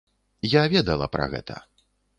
[0.53, 1.61] Я ведала пра гэта.